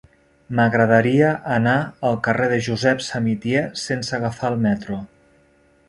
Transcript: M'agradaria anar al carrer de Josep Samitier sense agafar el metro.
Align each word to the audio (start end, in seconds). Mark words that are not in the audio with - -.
M'agradaria 0.59 1.27
anar 1.57 1.75
al 2.11 2.17
carrer 2.29 2.47
de 2.55 2.57
Josep 2.69 3.05
Samitier 3.11 3.63
sense 3.85 4.21
agafar 4.21 4.53
el 4.55 4.63
metro. 4.69 5.03